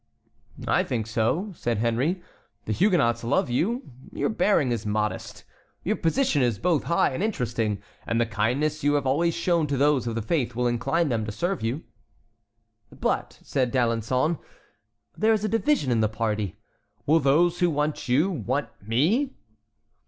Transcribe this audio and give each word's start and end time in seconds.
"I 0.67 0.83
think 0.83 1.05
so," 1.05 1.51
said 1.55 1.77
Henry. 1.77 2.23
"The 2.65 2.73
Huguenots 2.73 3.23
love 3.23 3.51
you. 3.51 3.83
Your 4.11 4.29
bearing 4.29 4.71
is 4.71 4.83
modest, 4.83 5.43
your 5.83 5.95
position 5.95 6.51
both 6.59 6.85
high 6.85 7.11
and 7.11 7.21
interesting, 7.21 7.83
and 8.07 8.19
the 8.19 8.25
kindness 8.25 8.83
you 8.83 8.95
have 8.95 9.05
always 9.05 9.35
shown 9.35 9.67
to 9.67 9.77
those 9.77 10.07
of 10.07 10.15
the 10.15 10.23
faith 10.23 10.55
will 10.55 10.65
incline 10.65 11.09
them 11.09 11.23
to 11.27 11.31
serve 11.31 11.61
you." 11.61 11.83
"But," 12.91 13.37
said 13.43 13.71
D'Alençon, 13.71 14.39
"there 15.15 15.33
is 15.33 15.45
a 15.45 15.47
division 15.47 15.91
in 15.91 15.99
the 16.01 16.09
party. 16.09 16.57
Will 17.05 17.19
those 17.19 17.59
who 17.59 17.69
want 17.69 18.09
you 18.09 18.31
want 18.31 18.69
me?" 18.81 19.35